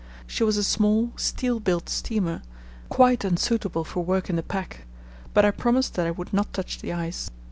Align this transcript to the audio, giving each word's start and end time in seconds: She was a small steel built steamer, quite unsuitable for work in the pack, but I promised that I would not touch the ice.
She 0.25 0.43
was 0.43 0.57
a 0.57 0.63
small 0.63 1.11
steel 1.15 1.59
built 1.59 1.87
steamer, 1.87 2.41
quite 2.89 3.23
unsuitable 3.23 3.83
for 3.83 4.03
work 4.03 4.31
in 4.31 4.35
the 4.35 4.41
pack, 4.41 4.87
but 5.31 5.45
I 5.45 5.51
promised 5.51 5.93
that 5.93 6.07
I 6.07 6.11
would 6.11 6.33
not 6.33 6.51
touch 6.53 6.79
the 6.79 6.91
ice. 6.91 7.29